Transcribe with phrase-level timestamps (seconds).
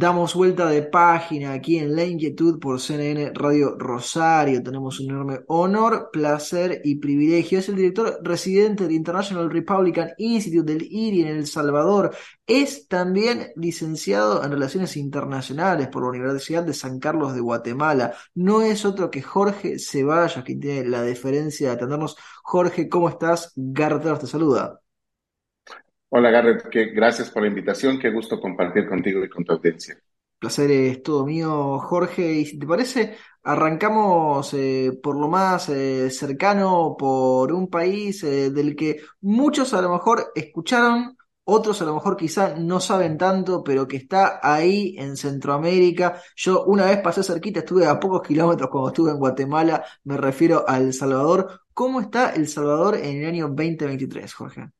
[0.00, 4.62] Damos vuelta de página aquí en La Inquietud por CNN Radio Rosario.
[4.62, 7.58] Tenemos un enorme honor, placer y privilegio.
[7.58, 12.14] Es el director residente del International Republican Institute del IRI en El Salvador.
[12.46, 18.14] Es también licenciado en Relaciones Internacionales por la Universidad de San Carlos de Guatemala.
[18.36, 22.16] No es otro que Jorge Ceballos, quien tiene la deferencia de atendernos.
[22.44, 23.52] Jorge, ¿cómo estás?
[23.56, 24.80] Garter te saluda.
[26.10, 29.98] Hola Garrett, que gracias por la invitación, qué gusto compartir contigo y con tu audiencia.
[30.38, 32.32] Placer es todo mío, Jorge.
[32.32, 38.50] Y si te parece, arrancamos eh, por lo más eh, cercano, por un país eh,
[38.50, 43.62] del que muchos a lo mejor escucharon, otros a lo mejor quizá no saben tanto,
[43.62, 46.22] pero que está ahí en Centroamérica.
[46.36, 50.64] Yo una vez pasé cerquita, estuve a pocos kilómetros cuando estuve en Guatemala, me refiero
[50.66, 51.62] a El Salvador.
[51.74, 54.70] ¿Cómo está El Salvador en el año 2023, Jorge?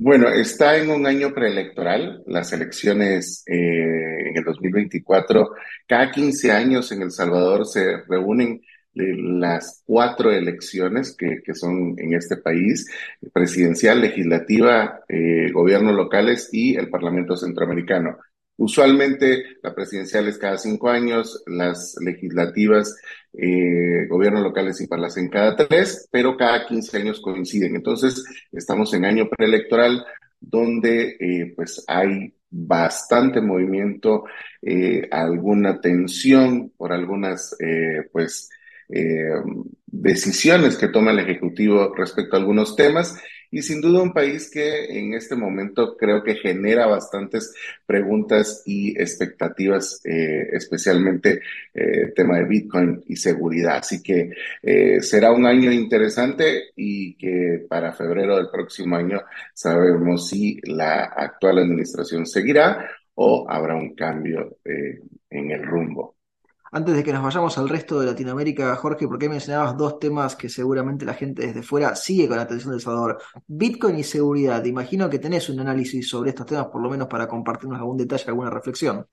[0.00, 5.50] Bueno, está en un año preelectoral, las elecciones eh, en el 2024.
[5.88, 8.62] Cada 15 años en El Salvador se reúnen
[8.94, 12.86] eh, las cuatro elecciones que, que son en este país,
[13.32, 18.18] presidencial, legislativa, eh, gobiernos locales y el Parlamento Centroamericano.
[18.58, 22.94] Usualmente la presidencial es cada cinco años, las legislativas,
[23.32, 27.76] eh, gobiernos locales y en cada tres, pero cada 15 años coinciden.
[27.76, 30.04] Entonces, estamos en año preelectoral
[30.40, 34.24] donde eh, pues hay bastante movimiento,
[34.62, 38.50] eh, alguna tensión por algunas eh, pues
[39.84, 44.98] decisiones que toma el Ejecutivo respecto a algunos temas y sin duda un país que
[44.98, 47.54] en este momento creo que genera bastantes
[47.86, 51.40] preguntas y expectativas, eh, especialmente
[51.74, 53.78] eh, tema de Bitcoin y seguridad.
[53.78, 54.30] Así que
[54.62, 59.22] eh, será un año interesante y que para febrero del próximo año
[59.54, 65.00] sabemos si la actual administración seguirá o habrá un cambio eh,
[65.30, 66.17] en el rumbo.
[66.70, 70.36] Antes de que nos vayamos al resto de Latinoamérica, Jorge, ¿por qué mencionabas dos temas
[70.36, 73.18] que seguramente la gente desde fuera sigue con la atención del Salvador?
[73.46, 74.62] Bitcoin y seguridad.
[74.64, 78.24] Imagino que tenés un análisis sobre estos temas, por lo menos para compartirnos algún detalle,
[78.26, 79.06] alguna reflexión.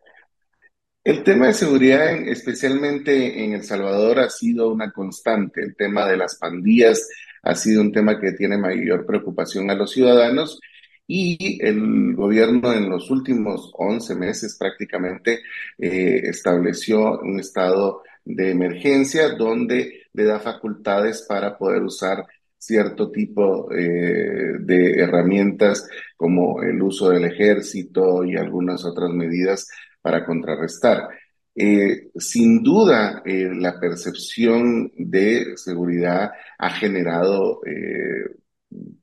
[1.03, 5.61] El tema de seguridad, especialmente en El Salvador, ha sido una constante.
[5.61, 7.07] El tema de las pandillas
[7.43, 10.59] ha sido un tema que tiene mayor preocupación a los ciudadanos
[11.07, 15.41] y el gobierno en los últimos 11 meses prácticamente
[15.77, 22.25] eh, estableció un estado de emergencia donde le da facultades para poder usar
[22.57, 29.67] cierto tipo eh, de herramientas como el uso del ejército y algunas otras medidas
[30.01, 31.09] para contrarrestar.
[31.53, 37.61] Eh, sin duda, la percepción de seguridad ha generado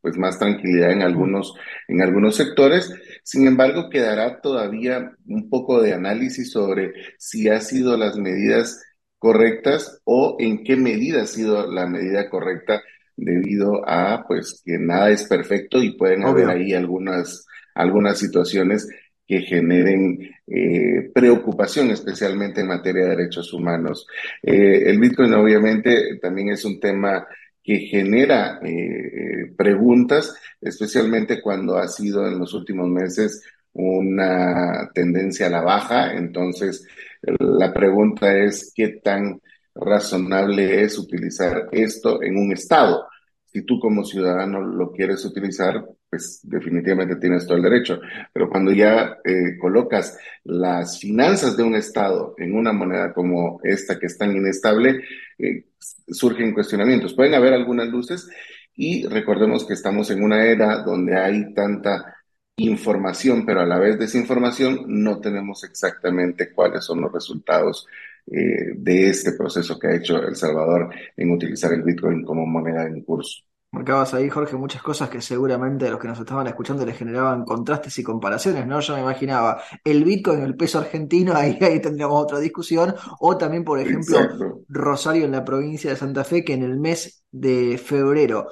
[0.01, 1.55] pues más tranquilidad en algunos,
[1.89, 2.93] en algunos sectores.
[3.23, 8.83] Sin embargo, quedará todavía un poco de análisis sobre si ha sido las medidas
[9.19, 12.83] correctas o en qué medida ha sido la medida correcta
[13.17, 18.89] debido a pues que nada es perfecto y pueden haber ahí algunas, algunas situaciones
[19.27, 24.07] que generen eh, preocupación, especialmente en materia de derechos humanos.
[24.43, 27.27] Eh, el Bitcoin obviamente también es un tema
[27.63, 33.43] que genera eh, preguntas, especialmente cuando ha sido en los últimos meses
[33.73, 36.15] una tendencia a la baja.
[36.15, 36.87] Entonces,
[37.23, 39.41] la pregunta es qué tan
[39.75, 43.07] razonable es utilizar esto en un estado.
[43.47, 47.99] Si tú como ciudadano lo quieres utilizar, pues definitivamente tienes todo el derecho.
[48.35, 53.99] Pero cuando ya eh, colocas las finanzas de un Estado en una moneda como esta
[53.99, 55.01] que es tan inestable,
[55.39, 55.65] eh,
[56.09, 57.15] surgen cuestionamientos.
[57.15, 58.29] Pueden haber algunas luces
[58.77, 62.15] y recordemos que estamos en una era donde hay tanta
[62.57, 67.87] información, pero a la vez desinformación, no tenemos exactamente cuáles son los resultados
[68.27, 72.87] eh, de este proceso que ha hecho El Salvador en utilizar el Bitcoin como moneda
[72.87, 73.45] en curso.
[73.73, 77.43] Marcabas ahí, Jorge, muchas cosas que seguramente a los que nos estaban escuchando les generaban
[77.47, 78.79] contrastes y comparaciones, ¿no?
[78.81, 83.65] Yo me imaginaba el Bitcoin, el peso argentino, ahí, ahí tendríamos otra discusión, o también,
[83.65, 84.61] por ejemplo, Exacto.
[84.69, 88.49] Rosario en la provincia de Santa Fe, que en el mes de febrero,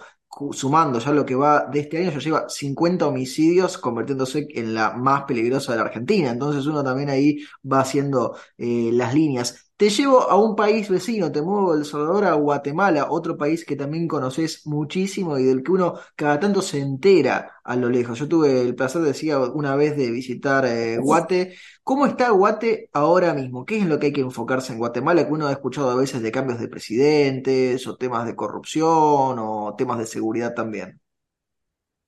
[0.53, 4.93] sumando ya lo que va de este año, ya lleva 50 homicidios, convirtiéndose en la
[4.93, 6.31] más peligrosa de la Argentina.
[6.31, 9.70] Entonces uno también ahí va haciendo eh, las líneas.
[9.81, 13.77] Te llevo a un país vecino, te muevo El Salvador a Guatemala, otro país que
[13.77, 18.19] también conoces muchísimo y del que uno cada tanto se entera a lo lejos.
[18.19, 21.55] Yo tuve el placer, decía, una vez de visitar eh, Guate.
[21.83, 23.65] ¿Cómo está Guate ahora mismo?
[23.65, 25.27] ¿Qué es lo que hay que enfocarse en Guatemala?
[25.27, 29.75] Que uno ha escuchado a veces de cambios de presidentes o temas de corrupción o
[29.79, 31.01] temas de seguridad también.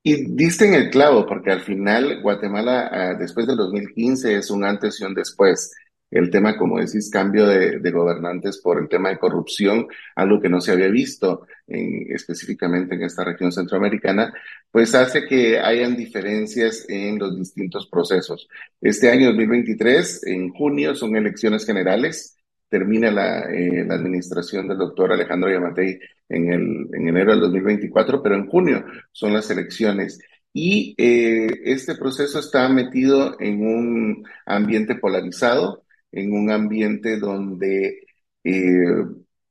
[0.02, 4.62] Y diste en el clavo, porque al final Guatemala, ah, después del 2015, es un
[4.62, 5.72] antes y un después
[6.12, 10.60] el tema, como decís, cambio de, gobernantes por el tema de corrupción, algo que no
[10.60, 14.32] se había visto en, específicamente en esta región centroamericana,
[14.70, 18.46] pues hace que hayan diferencias en los distintos procesos.
[18.80, 22.36] Este año 2023, en junio, son elecciones generales.
[22.68, 25.98] Termina la, eh, la administración del doctor Alejandro Yamatei
[26.28, 30.18] en, el, en enero del 2024, pero en junio son las elecciones.
[30.52, 38.06] Y eh, este proceso está metido en un ambiente polarizado en un ambiente donde
[38.44, 39.04] eh,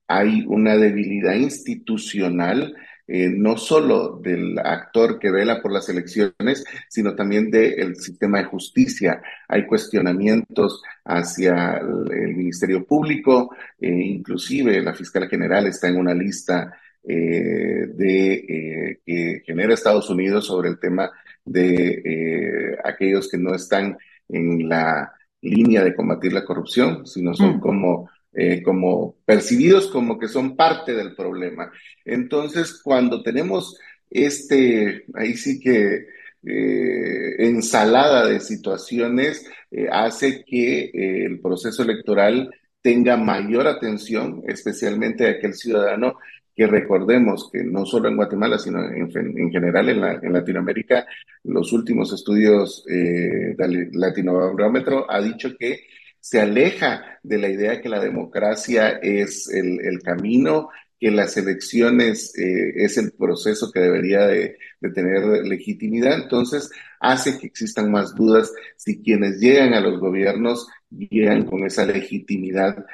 [0.08, 2.76] hay una debilidad institucional,
[3.08, 8.46] eh, no solo del actor que vela por las elecciones, sino también del sistema de
[8.46, 9.22] justicia.
[9.48, 16.78] Hay cuestionamientos hacia el, Ministerio Público, eh, inclusive la fiscal general está en una lista
[17.04, 21.10] de que genera Estados Unidos sobre el tema
[21.44, 23.98] de aquellos que no están
[24.30, 25.12] en la
[25.42, 27.60] línea de combatir la corrupción, sino son mm.
[27.60, 31.72] como, eh, como percibidos como que son parte del problema.
[32.06, 33.78] Entonces, cuando tenemos
[34.10, 36.06] este, ahí sí que
[36.44, 42.50] eh, ensalada de situaciones, eh, hace que el proceso electoral
[42.82, 46.18] tenga mayor atención, especialmente a aquel ciudadano
[46.56, 51.06] que recordemos que no solo en Guatemala, sino en, general en, Latinoamérica,
[51.44, 55.82] los últimos estudios eh, del Latinobarómetro ha dicho que
[56.20, 60.70] se aleja de la idea que la democracia es el, camino,
[61.00, 66.22] que las elecciones eh, es el proceso que debería de, de, tener legitimidad.
[66.22, 66.70] Entonces,
[67.00, 72.86] hace que existan más dudas si quienes llegan a los gobiernos llegan con esa legitimidad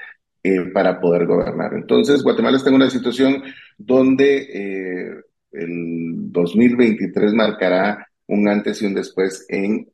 [0.44, 1.74] eh, para poder gobernar.
[1.74, 3.44] Entonces, Guatemala está en una situación
[3.78, 9.89] donde eh, el 2023 marcará un antes y un después en,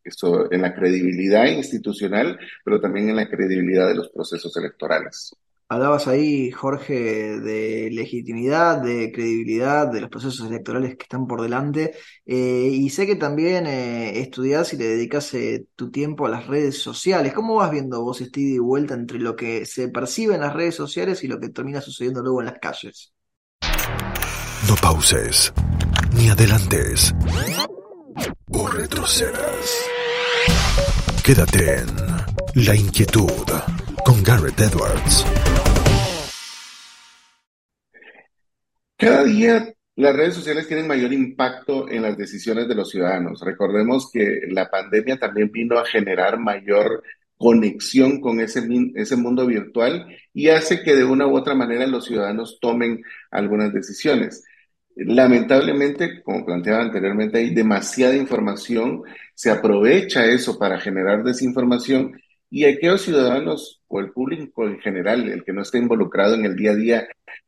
[0.51, 5.35] en la credibilidad institucional, pero también en la credibilidad de los procesos electorales.
[5.69, 11.95] Hablabas ahí, Jorge, de legitimidad, de credibilidad, de los procesos electorales que están por delante.
[12.25, 16.47] Eh, y sé que también eh, estudias y le dedicas eh, tu tiempo a las
[16.47, 17.33] redes sociales.
[17.33, 20.53] ¿Cómo vas viendo vos este ida y vuelta entre lo que se percibe en las
[20.53, 23.13] redes sociales y lo que termina sucediendo luego en las calles?
[24.67, 25.53] No pauses,
[26.15, 27.13] ni adelantes,
[28.51, 29.89] o retrocedas.
[31.23, 31.87] Quédate en
[32.65, 33.31] La Inquietud
[34.05, 35.25] con Garrett Edwards.
[38.97, 43.41] Cada día las redes sociales tienen mayor impacto en las decisiones de los ciudadanos.
[43.41, 47.03] Recordemos que la pandemia también vino a generar mayor
[47.37, 52.05] conexión con ese, ese mundo virtual y hace que de una u otra manera los
[52.05, 54.43] ciudadanos tomen algunas decisiones.
[54.95, 59.03] Lamentablemente, como planteaba anteriormente, hay demasiada información,
[59.33, 62.19] se aprovecha eso para generar desinformación
[62.53, 66.55] y aquellos ciudadanos o el público en general, el que no está involucrado en el
[66.55, 67.07] día a día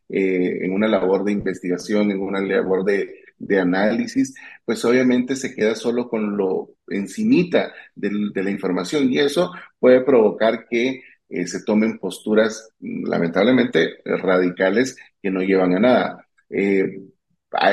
[0.09, 3.21] eh, en una labor de investigación, en una labor de,
[3.61, 4.33] análisis,
[4.65, 10.65] pues obviamente se queda solo con lo encimita de, la información y eso puede provocar
[10.67, 16.27] que eh, se tomen posturas lamentablemente radicales que no llevan a nada.
[16.49, 16.99] Eh,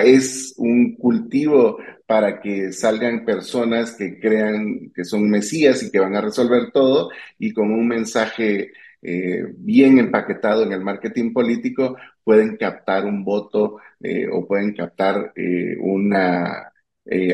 [0.04, 6.16] es un cultivo para que salgan personas que crean que son mesías y que van
[6.16, 12.56] a resolver todo y con un mensaje eh, bien empaquetado en el marketing político, pueden
[12.56, 16.68] captar un voto eh, o pueden captar eh, una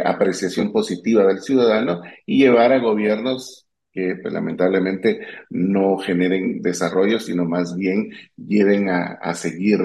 [0.05, 7.45] apreciación positiva del ciudadano y llevar a gobiernos que pues, lamentablemente no generen desarrollo, sino
[7.45, 9.79] más bien lleven a, seguir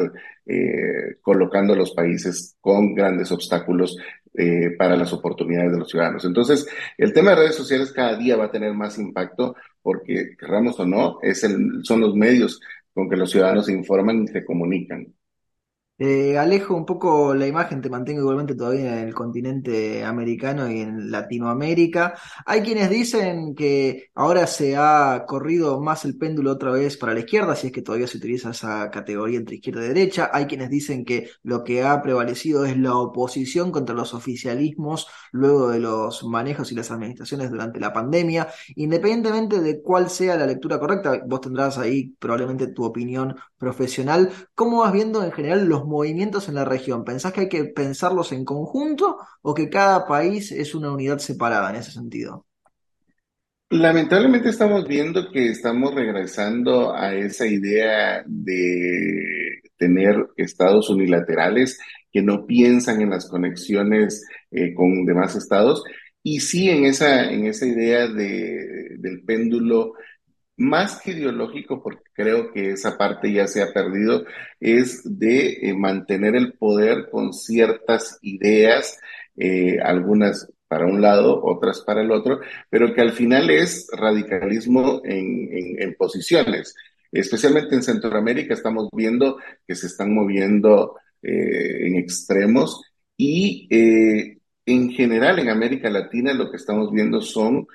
[1.21, 3.97] colocando a los países con grandes obstáculos
[4.77, 6.25] para las oportunidades de los ciudadanos.
[6.25, 6.67] Entonces,
[6.97, 10.85] el tema de redes sociales cada día va a tener más impacto porque querramos o
[10.85, 12.59] no, es el, son los medios
[12.93, 15.13] con que los ciudadanos se informan y se comunican.
[15.99, 20.81] Eh, alejo un poco la imagen, te mantengo igualmente todavía en el continente americano y
[20.81, 22.15] en Latinoamérica.
[22.47, 27.19] Hay quienes dicen que ahora se ha corrido más el péndulo otra vez para la
[27.19, 30.31] izquierda, si es que todavía se utiliza esa categoría entre izquierda y derecha.
[30.33, 35.69] Hay quienes dicen que lo que ha prevalecido es la oposición contra los oficialismos luego
[35.69, 38.47] de los manejos y las administraciones durante la pandemia.
[38.75, 44.31] Independientemente de cuál sea la lectura correcta, vos tendrás ahí probablemente tu opinión profesional.
[44.55, 47.03] ¿Cómo vas viendo en general movimientos en la región?
[47.03, 51.69] ¿Pensás que hay que pensarlos en conjunto o que cada país es una unidad separada
[51.69, 52.45] en ese sentido?
[53.69, 61.79] Lamentablemente estamos viendo que estamos regresando a esa idea de tener estados unilaterales
[62.11, 65.83] que no piensan en las conexiones eh, con demás estados
[66.21, 69.93] y sí en esa, en esa idea de, del péndulo
[70.57, 74.25] más que ideológico, porque creo que esa parte ya se ha perdido,
[74.59, 78.99] es de eh, mantener el poder con ciertas ideas,
[79.35, 85.01] eh, algunas para un lado, otras para el otro, pero que al final es radicalismo
[85.05, 86.75] en, posiciones.
[87.11, 92.81] Especialmente en Centroamérica estamos viendo que se están moviendo eh, en extremos
[93.15, 93.67] y
[94.65, 97.67] en general en América Latina lo que estamos viendo son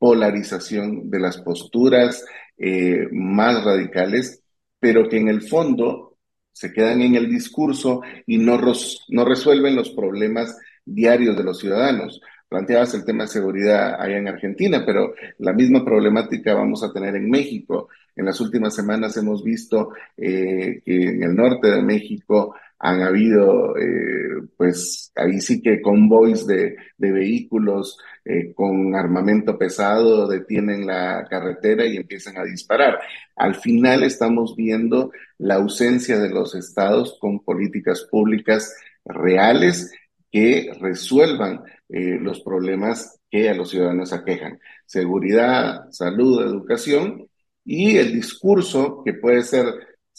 [0.00, 2.24] polarización de las posturas
[2.56, 4.42] eh, más radicales,
[4.80, 6.16] pero que en el fondo
[6.52, 12.20] se quedan en el discurso y no, resuelven los problemas diarios de los ciudadanos.
[12.48, 17.14] Planteabas el tema de seguridad allá en Argentina, pero la misma problemática vamos a tener
[17.14, 17.90] en México.
[18.16, 23.76] En las últimas semanas hemos visto eh, que en el norte de México han habido,
[23.76, 31.26] eh, pues ahí sí que convoys de, de vehículos eh, con armamento pesado detienen la
[31.28, 32.98] carretera y empiezan a disparar.
[33.36, 39.92] Al final estamos viendo la ausencia de los estados con políticas públicas reales
[40.30, 44.58] que resuelvan eh, los problemas que a los ciudadanos aquejan.
[44.86, 47.28] Seguridad, salud, educación
[47.64, 49.66] y el discurso que puede ser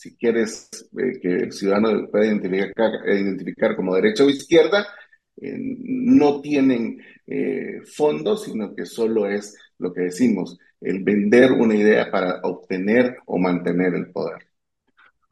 [0.01, 0.67] si quieres
[0.97, 4.87] eh, que el ciudadano pueda identificar, identificar como derecha o izquierda,
[5.37, 11.75] eh, no tienen eh, fondos, sino que solo es lo que decimos, el vender una
[11.75, 14.50] idea para obtener o mantener el poder.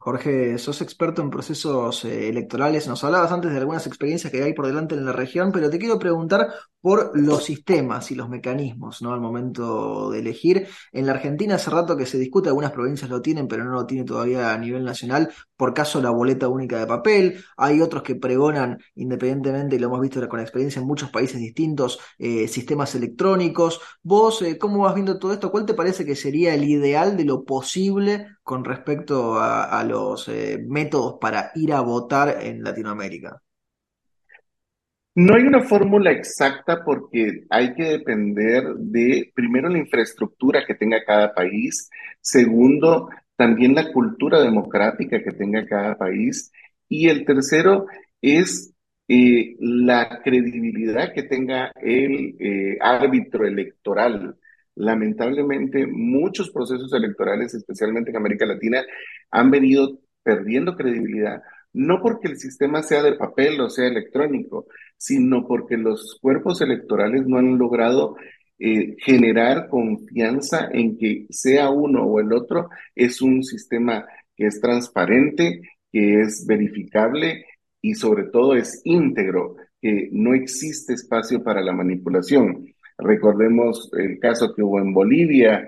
[0.02, 2.88] Jorge, sos experto en procesos electorales.
[2.88, 5.78] Nos hablabas antes de algunas experiencias que hay por delante en la región, pero te
[5.78, 6.48] quiero preguntar
[6.80, 9.12] por los sistemas y los mecanismos, ¿no?
[9.12, 10.68] Al momento de elegir.
[10.92, 13.84] En la Argentina hace rato que se discute, algunas provincias lo tienen, pero no lo
[13.84, 17.44] tiene todavía a nivel nacional, por caso la boleta única de papel.
[17.58, 21.98] Hay otros que pregonan, independientemente, y lo hemos visto con experiencia en muchos países distintos,
[22.18, 23.82] eh, sistemas electrónicos.
[24.02, 25.50] Vos, eh, ¿cómo vas viendo todo esto?
[25.50, 30.58] ¿Cuál te parece que sería el ideal de lo posible con respecto a, los eh,
[30.66, 33.40] métodos para ir a votar en Latinoamérica?
[35.14, 41.04] No hay una fórmula exacta porque hay que depender de, primero, la infraestructura que tenga
[41.04, 41.88] cada país,
[42.20, 46.50] segundo, también la cultura democrática que tenga cada país,
[46.88, 47.86] y el tercero
[48.20, 48.74] es
[49.06, 54.36] eh, la credibilidad que tenga el eh, árbitro electoral.
[54.80, 58.82] Lamentablemente, muchos procesos electorales, especialmente en América Latina,
[59.30, 65.46] han venido perdiendo credibilidad no porque el sistema sea de papel o sea electrónico, sino
[65.46, 68.16] porque los cuerpos electorales no han logrado
[68.58, 74.06] eh, generar confianza en que sea uno o el otro es un sistema
[74.36, 77.46] que es transparente, que es verificable
[77.80, 82.66] y sobre todo es íntegro, que no existe espacio para la manipulación.
[83.02, 85.66] Recordemos el caso que hubo en Bolivia,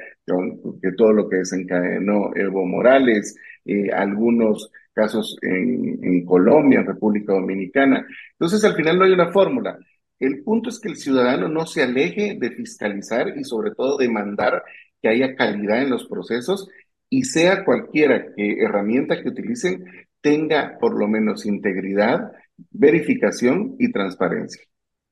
[0.80, 8.06] que todo lo que desencadenó Evo Morales, eh, algunos casos en, Colombia, República Dominicana.
[8.32, 9.78] Entonces, al final no hay una fórmula.
[10.18, 14.62] El punto es que el ciudadano no se aleje de fiscalizar y sobre todo demandar
[15.00, 16.68] que haya calidad en los procesos
[17.10, 19.84] y sea cualquiera que herramienta que utilicen
[20.20, 22.32] tenga por lo menos integridad,
[22.70, 24.62] verificación y transparencia.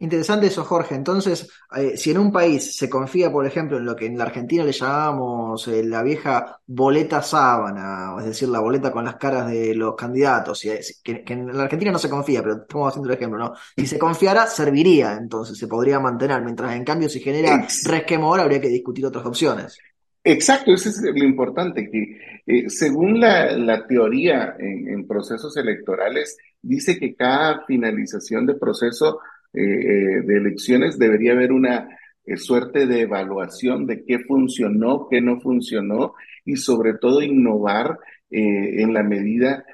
[0.02, 0.95] Interesante eso, Jorge.
[0.95, 4.25] Entonces, eh, si en un país se confía, por ejemplo, en lo que en la
[4.25, 9.50] Argentina le llamamos eh, la vieja boleta sábana, es decir, la boleta con las caras
[9.50, 10.62] de los candidatos,
[11.04, 13.52] que, en la Argentina no se confía, pero estamos haciendo el ejemplo, ¿no?
[13.76, 18.61] Si se confiara, serviría, entonces se podría mantener, mientras en cambio si genera resquemor, habría
[18.61, 19.78] que discutir otras opciones.
[20.25, 22.16] Exacto, eso es lo importante, que
[22.47, 29.21] eh, según la, teoría en procesos electorales, dice que cada finalización de proceso
[29.52, 31.88] eh, eh, de elecciones debería haber una
[32.25, 36.14] eh, suerte de evaluación de qué funcionó, qué no funcionó
[36.45, 37.99] y sobre todo innovar
[38.33, 39.64] en la medida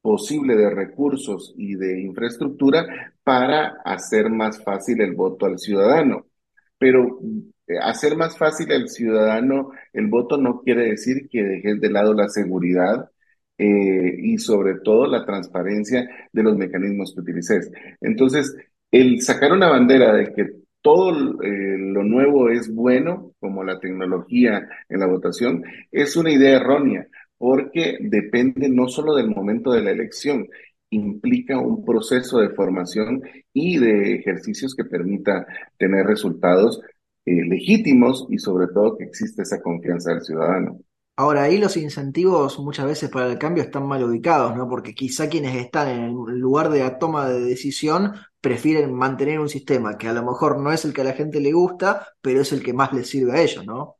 [0.00, 6.26] posible de recursos y de infraestructura para hacer más fácil el voto al ciudadano.
[6.78, 7.20] Pero
[7.82, 12.28] hacer más fácil al ciudadano el voto no quiere decir que dejes de lado la
[12.28, 13.10] seguridad
[13.58, 17.70] y sobre todo la transparencia de los mecanismos que utilices.
[18.00, 18.56] Entonces,
[18.90, 20.46] el sacar una bandera de que
[20.82, 26.56] todo eh, lo nuevo es bueno, como la tecnología en la votación, es una idea
[26.56, 27.06] errónea,
[27.38, 30.48] porque depende no solo del momento de la elección,
[30.90, 35.46] implica un proceso de formación y de ejercicios que permita
[35.78, 36.80] tener resultados
[37.24, 40.80] eh, legítimos y sobre todo que existe esa confianza del ciudadano.
[41.20, 44.66] Ahora, ahí los incentivos muchas veces para el cambio están mal ubicados, ¿no?
[44.66, 49.50] Porque quizá quienes están en el lugar de la toma de decisión prefieren mantener un
[49.50, 52.40] sistema que a lo mejor no es el que a la gente le gusta, pero
[52.40, 53.96] es el que más les sirve a ellos, ¿no?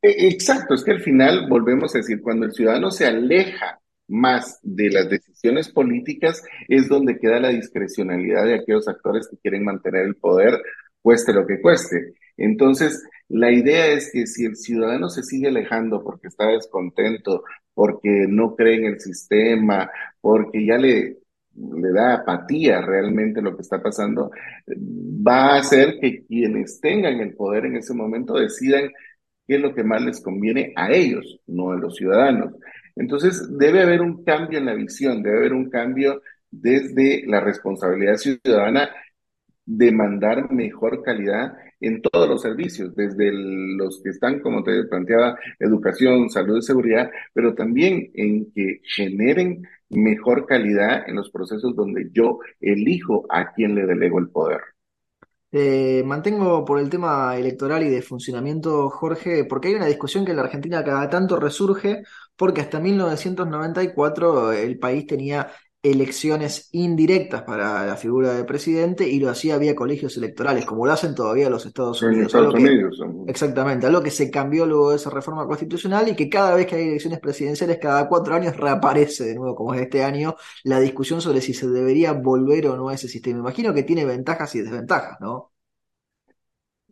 [0.00, 4.60] E, exacto, es que al final volvemos a decir, cuando el ciudadano se aleja más
[4.62, 10.04] de las decisiones políticas, es donde queda la discrecionalidad de aquellos actores que quieren mantener
[10.04, 10.62] el poder,
[11.02, 12.14] cueste lo que cueste.
[12.36, 18.26] Entonces, la idea es que si el ciudadano se sigue alejando porque está descontento, porque
[18.28, 19.90] no cree en el sistema,
[20.20, 21.18] porque ya le,
[21.54, 24.30] le da apatía realmente lo que está pasando,
[24.68, 28.90] va a hacer que quienes tengan el poder en ese momento decidan
[29.46, 32.54] qué es lo que más les conviene a ellos, no a los ciudadanos.
[32.96, 38.16] Entonces, debe haber un cambio en la visión, debe haber un cambio desde la responsabilidad
[38.16, 38.90] ciudadana
[39.68, 46.30] demandar mejor calidad en todos los servicios, desde los que están, como te planteaba, educación,
[46.30, 52.38] salud y seguridad, pero también en que generen mejor calidad en los procesos donde yo
[52.60, 54.60] elijo a quién le delego el poder.
[56.04, 60.36] mantengo por el tema electoral y de funcionamiento, Jorge, porque hay una discusión que en
[60.36, 62.02] la Argentina cada tanto resurge,
[62.36, 65.50] porque hasta 1994 el país tenía
[65.82, 70.92] elecciones indirectas para la figura de presidente y lo hacía vía colegios electorales, como lo
[70.92, 72.34] hacen todavía los Estados Unidos.
[73.28, 76.76] exactamente, algo que se cambió luego de esa reforma constitucional y que cada vez que
[76.76, 81.20] hay elecciones presidenciales, cada cuatro años reaparece de nuevo, como es este año, la discusión
[81.20, 83.38] sobre si se debería volver o no a ese sistema.
[83.38, 85.52] Imagino que tiene ventajas y desventajas, ¿no?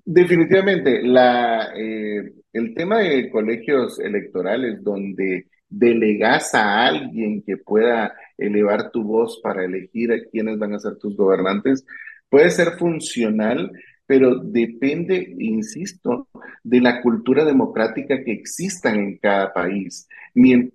[0.04, 8.90] Definitivamente, la, eh, el tema de colegios electorales donde delegas a alguien que pueda elevar
[8.90, 11.84] tu voz para elegir a quiénes van a ser tus gobernantes,
[12.28, 13.72] puede ser funcional,
[14.06, 16.28] pero depende, insisto,
[16.62, 20.08] de la cultura democrática que exista en cada país.
[20.34, 20.70] Eh,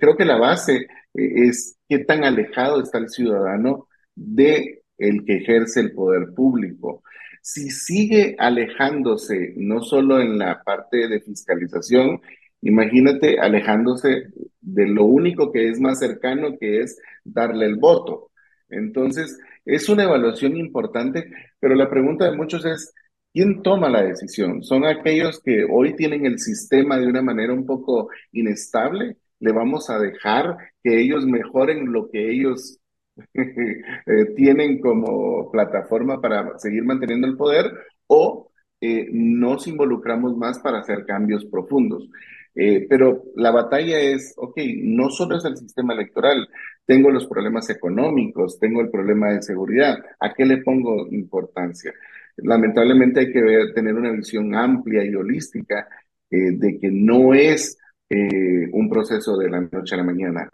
[0.00, 5.38] creo que la base eh, es qué tan alejado está el ciudadano de el que
[5.38, 7.02] ejerce el poder público.
[7.42, 12.20] Si sigue alejándose, no solo en la parte de fiscalización,
[12.62, 14.28] Imagínate alejándose
[14.60, 18.30] de lo único que es más cercano, que es darle el voto.
[18.68, 22.94] Entonces, es una evaluación importante, pero la pregunta de muchos es,
[23.32, 24.62] ¿quién toma la decisión?
[24.62, 29.16] ¿Son aquellos que hoy tienen el sistema de una manera un poco inestable?
[29.40, 32.78] ¿Le vamos a dejar que ellos mejoren lo que ellos
[33.34, 37.66] eh, tienen como plataforma para seguir manteniendo el poder?
[38.06, 42.08] ¿O eh, nos involucramos más para hacer cambios profundos?
[42.54, 46.48] Eh, pero la batalla es, ok, no solo es el sistema electoral,
[46.84, 51.92] tengo los problemas económicos, tengo el problema de seguridad, ¿a qué le pongo importancia?
[52.36, 55.88] Lamentablemente hay que tener una visión amplia y holística
[56.30, 60.48] eh, de que no es eh, un proceso de la noche a la mañana,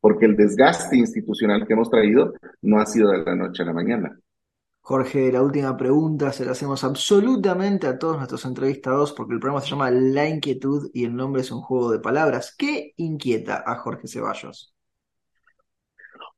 [0.00, 3.72] porque el desgaste institucional que hemos traído no ha sido de la noche a la
[3.72, 4.18] mañana.
[4.86, 9.62] Jorge, la última pregunta se la hacemos absolutamente a todos nuestros entrevistados porque el programa
[9.62, 12.54] se llama La Inquietud y el nombre es un juego de palabras.
[12.54, 14.74] ¿Qué inquieta a Jorge Ceballos?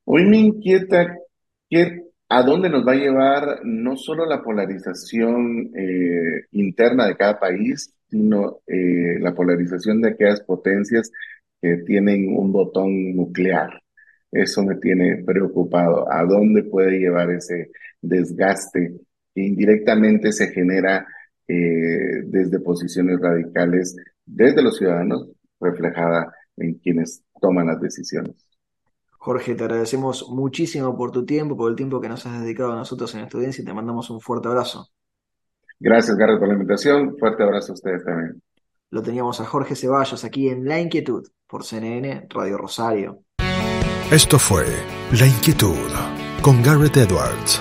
[0.04, 1.16] Hoy me inquieta
[1.68, 7.40] que a dónde nos va a llevar no solo la polarización eh, interna de cada
[7.40, 11.10] país, sino eh, la polarización de aquellas potencias
[11.60, 13.82] que tienen un botón nuclear.
[14.30, 16.06] Eso me tiene preocupado.
[16.12, 17.70] ¿A dónde puede llevar ese
[18.08, 19.00] desgaste
[19.34, 21.06] que indirectamente se genera
[21.48, 25.28] eh, desde posiciones radicales, desde los ciudadanos,
[25.60, 28.34] reflejada en quienes toman las decisiones?
[29.18, 32.76] Jorge, te agradecemos muchísimo por tu tiempo, por el tiempo que nos has dedicado a
[32.76, 34.88] nosotros en esta audiencia y te mandamos un fuerte abrazo.
[35.78, 37.16] Gracias, Garrett, por la invitación.
[37.18, 38.42] Fuerte abrazo a ustedes también.
[38.90, 43.22] Lo teníamos a Jorge Ceballos aquí en La Inquietud por CNN Radio Rosario.
[44.10, 44.64] Esto fue
[45.18, 45.74] La Inquietud
[46.40, 47.60] con Garrett Edwards.